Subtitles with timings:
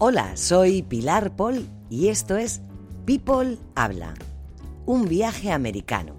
[0.00, 2.60] Hola, soy Pilar Paul y esto es
[3.04, 4.14] People Habla,
[4.86, 6.14] un viaje americano,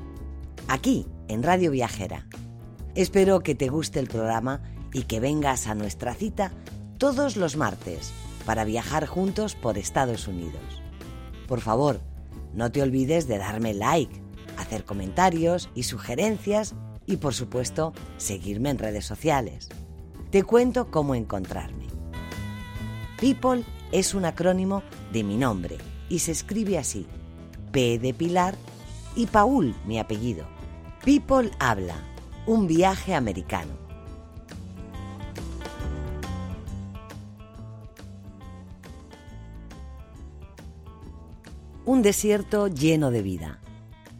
[0.67, 2.27] aquí en Radio Viajera.
[2.93, 4.61] Espero que te guste el programa
[4.91, 6.51] y que vengas a nuestra cita
[6.97, 8.11] todos los martes
[8.45, 10.83] para viajar juntos por Estados Unidos.
[11.47, 12.01] Por favor,
[12.53, 14.21] no te olvides de darme like,
[14.57, 19.69] hacer comentarios y sugerencias y por supuesto seguirme en redes sociales.
[20.31, 21.88] Te cuento cómo encontrarme.
[23.19, 27.05] People es un acrónimo de mi nombre y se escribe así.
[27.73, 28.55] P de Pilar
[29.13, 30.47] y Paul, mi apellido.
[31.03, 31.95] People habla,
[32.47, 33.73] un viaje americano.
[41.85, 43.59] Un desierto lleno de vida.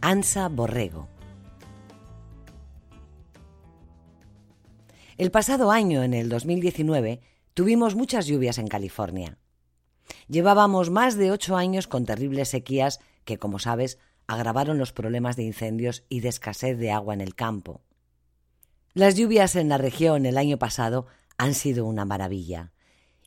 [0.02, 1.08] Ansa Borrego.
[5.16, 7.20] El pasado año, en el 2019,
[7.54, 9.38] tuvimos muchas lluvias en California.
[10.28, 15.42] Llevábamos más de ocho años con terribles sequías que, como sabes, agravaron los problemas de
[15.42, 17.82] incendios y de escasez de agua en el campo.
[18.92, 21.06] Las lluvias en la región el año pasado
[21.38, 22.72] han sido una maravilla,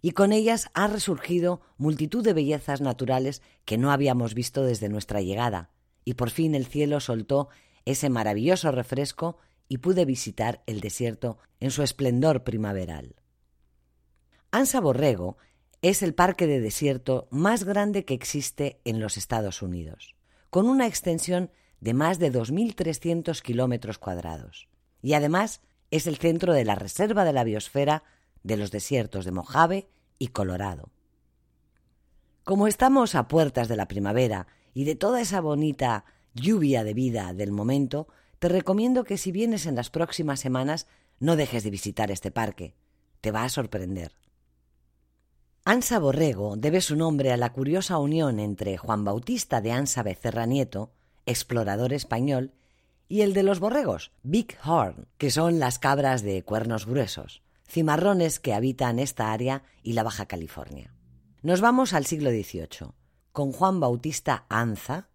[0.01, 5.21] y con ellas ha resurgido multitud de bellezas naturales que no habíamos visto desde nuestra
[5.21, 5.69] llegada,
[6.03, 7.47] y por fin el cielo soltó
[7.85, 9.37] ese maravilloso refresco
[9.69, 13.15] y pude visitar el desierto en su esplendor primaveral.
[14.53, 15.37] Ansa Borrego
[15.81, 20.15] es el parque de desierto más grande que existe en los Estados Unidos,
[20.51, 21.49] con una extensión
[21.81, 24.69] de más de 2.300 kilómetros cuadrados.
[25.01, 28.03] Y además es el centro de la Reserva de la Biosfera
[28.43, 30.91] de los desiertos de Mojave y Colorado.
[32.43, 34.45] Como estamos a puertas de la primavera
[34.75, 38.07] y de toda esa bonita lluvia de vida del momento,
[38.37, 40.85] te recomiendo que si vienes en las próximas semanas
[41.19, 42.75] no dejes de visitar este parque.
[43.19, 44.11] Te va a sorprender.
[45.65, 50.45] Ansa Borrego debe su nombre a la curiosa unión entre Juan Bautista de Ansa Becerra
[50.45, 50.91] Nieto,
[51.25, 52.51] explorador español,
[53.07, 58.41] y el de los borregos, Big Horn, que son las cabras de cuernos gruesos, cimarrones
[58.41, 60.93] que habitan esta área y la Baja California.
[61.43, 62.91] Nos vamos al siglo XVIII,
[63.31, 65.07] con Juan Bautista Anza,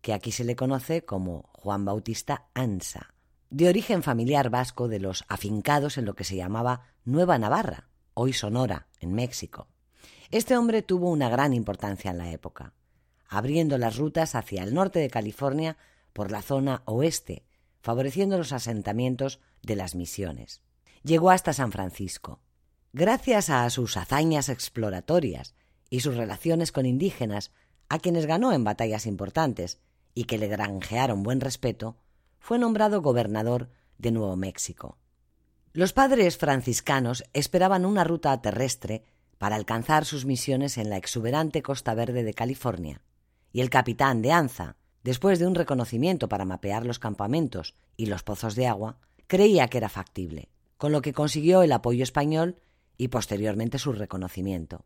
[0.00, 3.14] que aquí se le conoce como Juan Bautista Ansa,
[3.50, 8.32] de origen familiar vasco de los afincados en lo que se llamaba Nueva Navarra, hoy
[8.32, 9.66] Sonora, en México.
[10.30, 12.74] Este hombre tuvo una gran importancia en la época,
[13.28, 15.78] abriendo las rutas hacia el norte de California
[16.12, 17.46] por la zona oeste,
[17.80, 20.60] favoreciendo los asentamientos de las misiones.
[21.02, 22.40] Llegó hasta San Francisco.
[22.92, 25.54] Gracias a sus hazañas exploratorias
[25.88, 27.50] y sus relaciones con indígenas,
[27.88, 29.78] a quienes ganó en batallas importantes
[30.14, 31.96] y que le granjearon buen respeto,
[32.38, 34.98] fue nombrado gobernador de Nuevo México.
[35.72, 39.04] Los padres franciscanos esperaban una ruta terrestre
[39.38, 43.00] para alcanzar sus misiones en la exuberante costa verde de California,
[43.52, 48.22] y el capitán de Anza, después de un reconocimiento para mapear los campamentos y los
[48.22, 52.58] pozos de agua, creía que era factible, con lo que consiguió el apoyo español
[52.96, 54.84] y posteriormente su reconocimiento.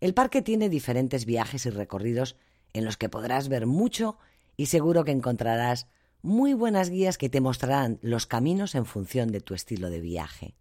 [0.00, 2.36] El parque tiene diferentes viajes y recorridos
[2.72, 4.18] en los que podrás ver mucho
[4.56, 5.88] y seguro que encontrarás
[6.22, 10.54] muy buenas guías que te mostrarán los caminos en función de tu estilo de viaje.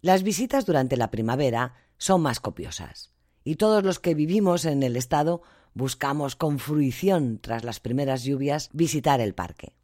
[0.00, 3.12] Las visitas durante la primavera son más copiosas.
[3.44, 5.40] Y todos los que vivimos en el estado
[5.72, 9.74] buscamos con fruición, tras las primeras lluvias, visitar el parque.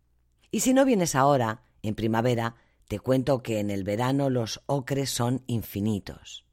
[0.51, 2.57] Y si no vienes ahora, en primavera,
[2.89, 6.45] te cuento que en el verano los ocres son infinitos.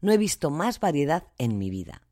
[0.00, 2.02] No he visto más variedad en mi vida.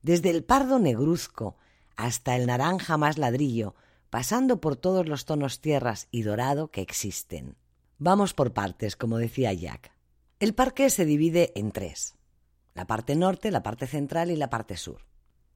[0.00, 1.56] Desde el pardo negruzco
[1.96, 3.74] hasta el naranja más ladrillo,
[4.08, 7.56] pasando por todos los tonos tierras y dorado que existen.
[7.98, 9.93] Vamos por partes, como decía Jack.
[10.40, 12.16] El parque se divide en tres,
[12.74, 15.06] la parte norte, la parte central y la parte sur.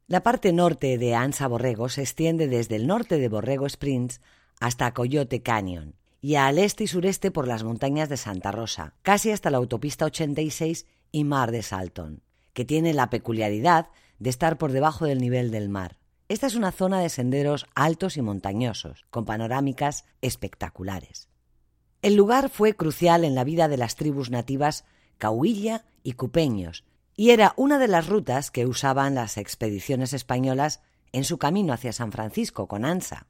[0.07, 4.21] La parte norte de Ansa Borrego se extiende desde el norte de Borrego Springs
[4.61, 9.33] hasta Coyote Canyon y al este y sureste por las montañas de Santa Rosa, casi
[9.33, 13.89] hasta la autopista 86 y Mar de Salton, que tiene la peculiaridad
[14.21, 15.99] de estar por debajo del nivel del mar.
[16.29, 21.29] Esta es una zona de senderos altos y montañosos, con panorámicas espectaculares.
[22.01, 24.85] El lugar fue crucial en la vida de las tribus nativas
[25.19, 26.85] Cahuilla y Cupeños,
[27.17, 30.81] y era una de las rutas que usaban las expediciones españolas
[31.11, 33.27] en su camino hacia San Francisco con Ansa.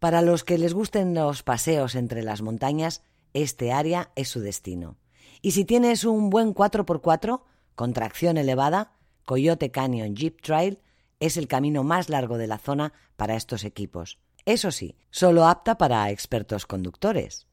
[0.00, 3.02] Para los que les gusten los paseos entre las montañas,
[3.34, 4.96] este área es su destino.
[5.40, 7.42] Y si tienes un buen 4x4,
[7.76, 8.94] con tracción elevada,
[9.24, 10.80] Coyote Canyon Jeep Trail
[11.20, 14.18] es el camino más largo de la zona para estos equipos.
[14.44, 17.47] Eso sí, solo apta para expertos conductores.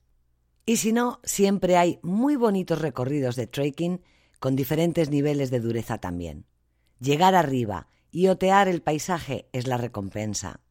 [0.66, 4.02] Y si no, siempre hay muy bonitos recorridos de trekking
[4.40, 6.46] con diferentes niveles de dureza también.
[7.00, 10.62] llegar arriba y otear el paisaje es la recompensa.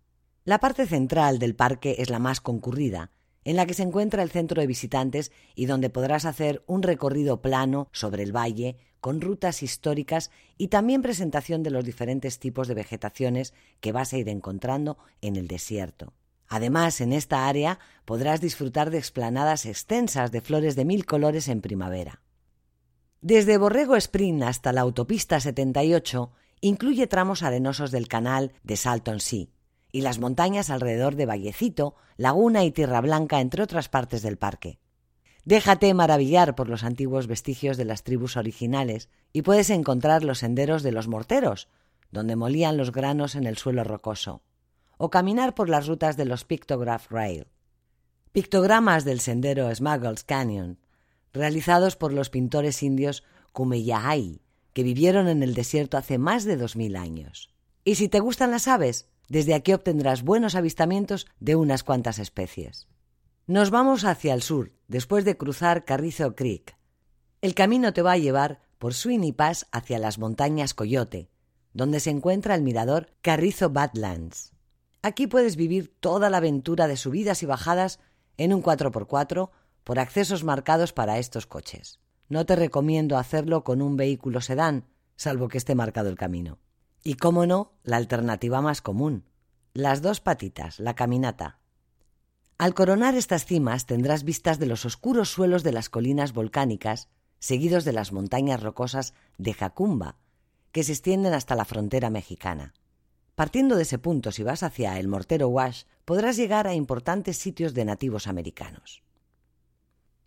[0.45, 3.13] La parte central del parque es la más concurrida,
[3.45, 7.43] en la que se encuentra el centro de visitantes y donde podrás hacer un recorrido
[7.43, 12.75] plano sobre el valle con rutas históricas y también presentación de los diferentes tipos de
[12.75, 16.15] vegetaciones que vas a ir encontrando en el desierto.
[16.55, 21.61] Además, en esta área podrás disfrutar de explanadas extensas de flores de mil colores en
[21.61, 22.23] primavera.
[23.21, 26.31] Desde Borrego Spring hasta la autopista 78
[26.61, 29.49] incluye tramos arenosos del canal de Salton Sea,
[29.91, 34.79] y las montañas alrededor de Vallecito, Laguna y Tierra Blanca, entre otras partes del parque.
[35.45, 40.85] Déjate maravillar por los antiguos vestigios de las tribus originales y puedes encontrar los senderos
[40.85, 41.67] de los morteros,
[42.13, 44.43] donde molían los granos en el suelo rocoso,
[44.99, 47.47] o caminar por las rutas de los Pictograph Rail.
[48.33, 50.79] Pictogramas del sendero Smuggles Canyon,
[51.33, 54.41] realizados por los pintores indios Kumeyaay,
[54.73, 57.51] que vivieron en el desierto hace más de dos mil años.
[57.85, 62.89] Y si te gustan las aves, desde aquí obtendrás buenos avistamientos de unas cuantas especies.
[63.47, 66.77] Nos vamos hacia el sur, después de cruzar Carrizo Creek.
[67.43, 71.29] El camino te va a llevar por Sweeney Pass hacia las montañas Coyote,
[71.75, 74.54] donde se encuentra el mirador Carrizo Badlands.
[75.05, 78.01] Aquí puedes vivir toda la aventura de subidas y bajadas
[78.39, 79.51] en un 4x4
[79.85, 82.01] por accesos marcados para estos coches.
[82.31, 86.59] No te recomiendo hacerlo con un vehículo sedán, salvo que esté marcado el camino.
[87.03, 89.27] Y cómo no, la alternativa más común,
[89.75, 91.59] las dos patitas, la caminata.
[92.57, 97.11] Al coronar estas cimas tendrás vistas de los oscuros suelos de las colinas volcánicas,
[97.41, 100.17] seguidos de las montañas rocosas de Jacumba,
[100.73, 102.73] que se extienden hasta la frontera mexicana.
[103.35, 107.75] Partiendo de ese punto, si vas hacia el Mortero Wash, podrás llegar a importantes sitios
[107.75, 109.03] de nativos americanos.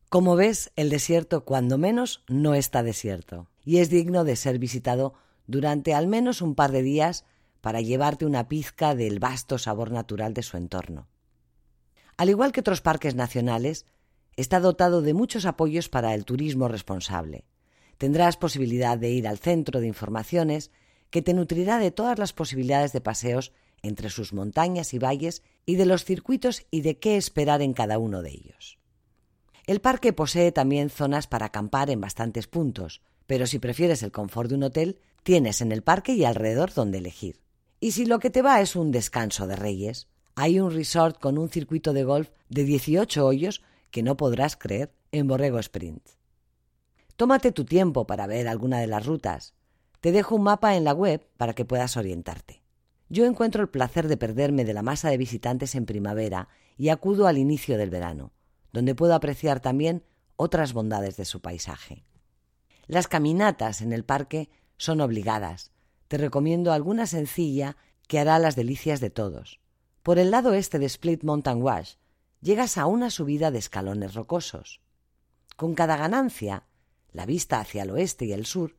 [0.09, 5.13] Como ves, el desierto, cuando menos, no está desierto, y es digno de ser visitado
[5.47, 7.25] durante al menos un par de días
[7.61, 11.07] para llevarte una pizca del vasto sabor natural de su entorno.
[12.17, 13.85] Al igual que otros parques nacionales,
[14.35, 17.45] está dotado de muchos apoyos para el turismo responsable.
[17.97, 20.71] Tendrás posibilidad de ir al centro de informaciones
[21.09, 23.51] que te nutrirá de todas las posibilidades de paseos
[23.81, 27.97] entre sus montañas y valles y de los circuitos y de qué esperar en cada
[27.97, 28.77] uno de ellos.
[29.65, 34.49] El parque posee también zonas para acampar en bastantes puntos, pero si prefieres el confort
[34.49, 37.41] de un hotel, tienes en el parque y alrededor donde elegir.
[37.79, 41.37] Y si lo que te va es un descanso de reyes, hay un resort con
[41.37, 43.61] un circuito de golf de 18 hoyos
[43.91, 46.07] que no podrás creer en Borrego Sprint.
[47.17, 49.53] Tómate tu tiempo para ver alguna de las rutas.
[50.01, 52.61] Te dejo un mapa en la web para que puedas orientarte.
[53.09, 57.27] Yo encuentro el placer de perderme de la masa de visitantes en primavera y acudo
[57.27, 58.33] al inicio del verano,
[58.73, 60.03] donde puedo apreciar también
[60.35, 62.05] otras bondades de su paisaje.
[62.85, 65.71] Las caminatas en el parque son obligadas.
[66.07, 67.75] Te recomiendo alguna sencilla
[68.07, 69.59] que hará las delicias de todos.
[70.03, 71.95] Por el lado este de Split Mountain Wash
[72.41, 74.81] llegas a una subida de escalones rocosos.
[75.55, 76.67] Con cada ganancia,
[77.11, 78.75] la vista hacia el oeste y el sur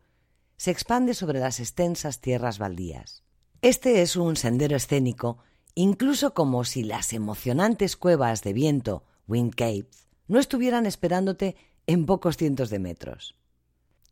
[0.59, 3.23] se expande sobre las extensas tierras baldías.
[3.63, 5.39] Este es un sendero escénico,
[5.75, 11.57] incluso como si las emocionantes cuevas de viento, Wind Caves, no estuvieran esperándote
[11.87, 13.37] en pocos cientos de metros.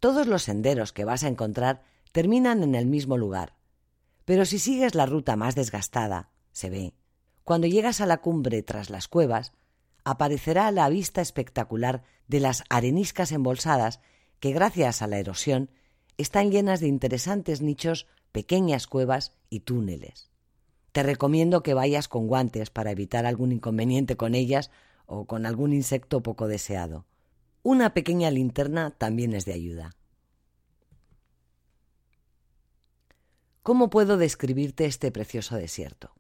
[0.01, 1.83] Todos los senderos que vas a encontrar
[2.13, 3.57] terminan en el mismo lugar.
[4.25, 6.95] Pero si sigues la ruta más desgastada, se ve,
[7.45, 9.53] cuando llegas a la cumbre tras las cuevas,
[10.05, 14.01] aparecerá la vista espectacular de las areniscas embolsadas
[14.41, 15.71] que, gracias a la erosión,
[16.19, 20.31] están llenas de interesantes nichos, pequeñas cuevas y túneles.
[20.93, 24.71] Te recomiendo que vayas con guantes para evitar algún inconveniente con ellas
[25.05, 27.05] o con algún insecto poco deseado.
[27.63, 29.95] Una pequeña linterna también es de ayuda.
[33.63, 36.13] ¿Cómo puedo describirte este precioso desierto?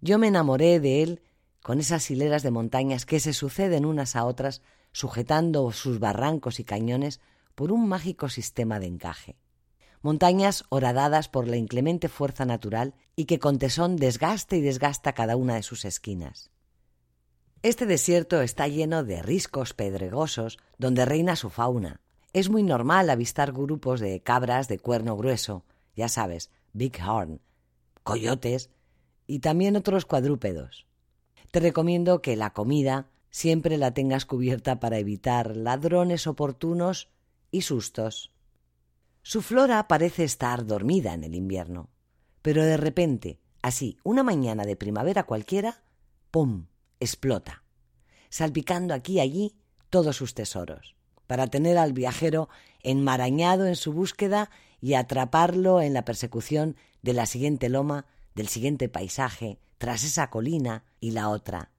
[0.00, 1.22] Yo me enamoré de él
[1.62, 6.64] con esas hileras de montañas que se suceden unas a otras, sujetando sus barrancos y
[6.64, 7.20] cañones
[7.54, 9.36] por un mágico sistema de encaje.
[10.02, 15.36] Montañas horadadas por la inclemente fuerza natural y que con tesón desgasta y desgasta cada
[15.36, 16.50] una de sus esquinas.
[17.62, 22.00] Este desierto está lleno de riscos pedregosos donde reina su fauna.
[22.32, 25.64] Es muy normal avistar grupos de cabras de cuerno grueso,
[25.94, 27.42] ya sabes, bighorn,
[28.02, 28.70] coyotes
[29.26, 30.86] y también otros cuadrúpedos.
[31.50, 37.10] Te recomiendo que la comida siempre la tengas cubierta para evitar ladrones oportunos
[37.50, 38.32] y sustos.
[39.22, 41.90] Su flora parece estar dormida en el invierno,
[42.42, 45.82] pero de repente, así, una mañana de primavera cualquiera,
[46.30, 46.66] ¡pum!
[47.00, 47.64] explota,
[48.28, 49.56] salpicando aquí y allí
[49.88, 52.48] todos sus tesoros, para tener al viajero
[52.82, 58.88] enmarañado en su búsqueda y atraparlo en la persecución de la siguiente loma, del siguiente
[58.88, 61.70] paisaje, tras esa colina y la otra,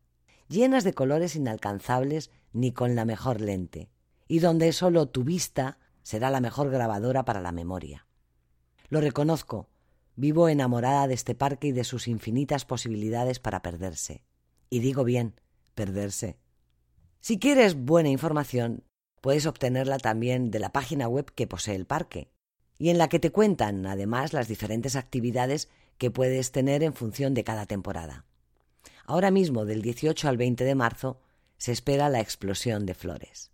[0.47, 3.89] llenas de colores inalcanzables ni con la mejor lente,
[4.31, 8.07] y donde solo tu vista será la mejor grabadora para la memoria.
[8.87, 9.67] Lo reconozco,
[10.15, 14.23] vivo enamorada de este parque y de sus infinitas posibilidades para perderse.
[14.69, 15.35] Y digo bien,
[15.75, 16.37] perderse.
[17.19, 18.85] Si quieres buena información,
[19.19, 22.31] puedes obtenerla también de la página web que posee el parque,
[22.77, 27.33] y en la que te cuentan además las diferentes actividades que puedes tener en función
[27.33, 28.23] de cada temporada.
[29.03, 31.19] Ahora mismo, del 18 al 20 de marzo,
[31.57, 33.50] se espera la explosión de flores.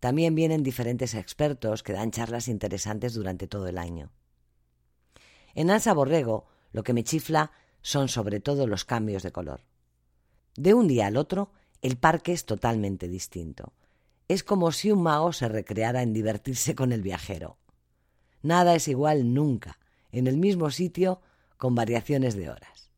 [0.00, 4.10] También vienen diferentes expertos que dan charlas interesantes durante todo el año.
[5.54, 7.52] En Ansa Borrego, lo que me chifla
[7.82, 9.62] son sobre todo los cambios de color.
[10.56, 11.52] De un día al otro,
[11.82, 13.74] el parque es totalmente distinto.
[14.28, 17.58] Es como si un mago se recreara en divertirse con el viajero.
[18.42, 19.78] Nada es igual nunca,
[20.12, 21.20] en el mismo sitio,
[21.56, 22.90] con variaciones de horas.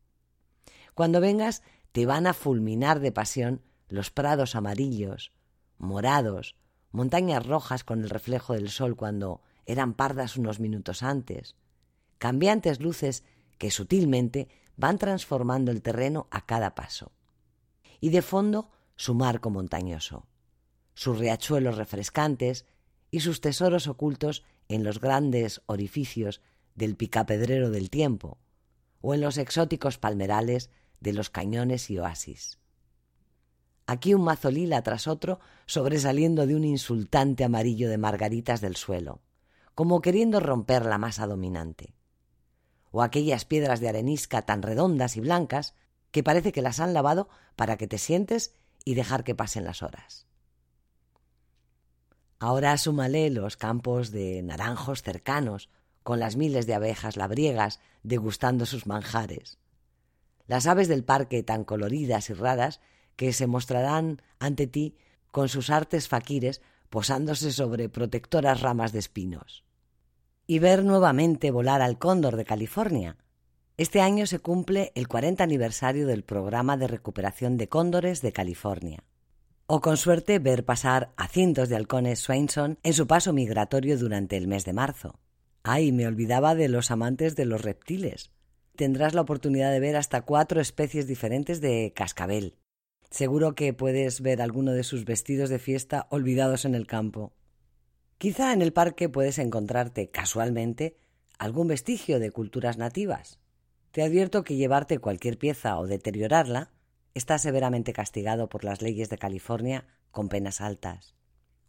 [0.93, 5.31] Cuando vengas, te van a fulminar de pasión los prados amarillos,
[5.77, 6.55] morados,
[6.93, 11.55] montañas rojas con el reflejo del sol cuando eran pardas unos minutos antes,
[12.19, 13.23] cambiantes luces
[13.57, 14.47] que sutilmente
[14.77, 17.11] van transformando el terreno a cada paso.
[17.99, 20.27] Y de fondo su marco montañoso,
[20.93, 22.65] sus riachuelos refrescantes
[23.09, 26.41] y sus tesoros ocultos en los grandes orificios
[26.75, 28.37] del picapedrero del tiempo,
[29.01, 30.69] o en los exóticos palmerales
[30.99, 32.59] de los cañones y oasis.
[33.85, 39.21] Aquí un mazo lila tras otro sobresaliendo de un insultante amarillo de margaritas del suelo,
[39.75, 41.93] como queriendo romper la masa dominante.
[42.91, 45.73] O aquellas piedras de arenisca tan redondas y blancas
[46.11, 49.81] que parece que las han lavado para que te sientes y dejar que pasen las
[49.81, 50.27] horas.
[52.39, 55.69] Ahora súmale los campos de naranjos cercanos,
[56.03, 59.57] con las miles de abejas labriegas degustando sus manjares.
[60.45, 62.81] Las aves del parque tan coloridas y raras
[63.15, 64.95] que se mostrarán ante ti
[65.31, 69.63] con sus artes faquires posándose sobre protectoras ramas de espinos.
[70.45, 73.17] Y ver nuevamente volar al cóndor de California.
[73.77, 79.03] Este año se cumple el 40 aniversario del programa de recuperación de cóndores de California
[79.65, 84.37] o con suerte ver pasar a cientos de halcones Swainson en su paso migratorio durante
[84.37, 85.19] el mes de marzo.
[85.63, 88.31] Ay, me olvidaba de los amantes de los reptiles.
[88.75, 92.57] Tendrás la oportunidad de ver hasta cuatro especies diferentes de cascabel.
[93.13, 97.31] Seguro que puedes ver alguno de sus vestidos de fiesta olvidados en el campo.
[98.17, 100.97] Quizá en el parque puedes encontrarte casualmente
[101.37, 103.37] algún vestigio de culturas nativas.
[103.91, 106.71] Te advierto que llevarte cualquier pieza o deteriorarla
[107.13, 111.13] está severamente castigado por las leyes de California con penas altas.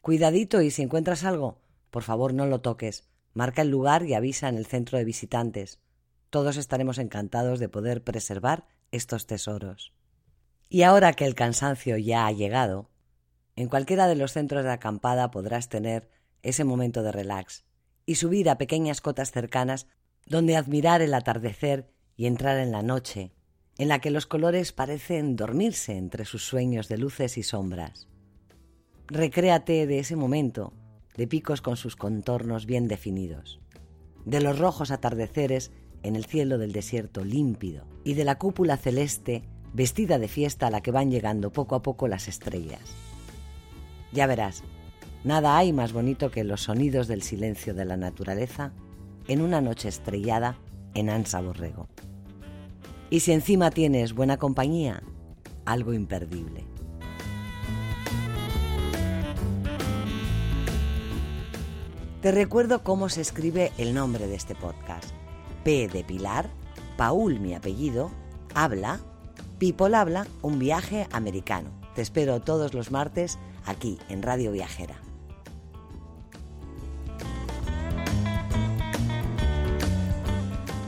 [0.01, 1.61] Cuidadito y si encuentras algo,
[1.91, 3.05] por favor no lo toques.
[3.35, 5.79] Marca el lugar y avisa en el centro de visitantes.
[6.31, 9.93] Todos estaremos encantados de poder preservar estos tesoros.
[10.75, 12.91] Y ahora que el cansancio ya ha llegado,
[13.55, 16.11] en cualquiera de los centros de acampada podrás tener
[16.43, 17.63] ese momento de relax
[18.07, 19.87] y subir a pequeñas cotas cercanas
[20.27, 23.31] donde admirar el atardecer y entrar en la noche
[23.79, 28.09] en la que los colores parecen dormirse entre sus sueños de luces y sombras.
[29.07, 30.73] Recréate de ese momento,
[31.17, 33.61] de picos con sus contornos bien definidos,
[34.25, 35.71] de los rojos atardeceres
[36.03, 40.71] en el cielo del desierto límpido y de la cúpula celeste vestida de fiesta a
[40.71, 42.81] la que van llegando poco a poco las estrellas.
[44.13, 44.63] Ya verás,
[45.25, 48.73] nada hay más bonito que los sonidos del silencio de la naturaleza
[49.27, 50.57] en una noche estrellada
[50.95, 51.89] en Ansa Borrego.
[53.11, 55.03] Y si encima tienes buena compañía,
[55.67, 56.65] algo imperdible.
[62.23, 65.11] Te recuerdo cómo se escribe el nombre de este podcast.
[65.63, 66.49] P de Pilar,
[66.97, 68.11] Paul mi apellido,
[68.55, 69.01] habla,
[69.59, 71.71] People habla, un viaje americano.
[71.95, 75.01] Te espero todos los martes aquí en Radio Viajera.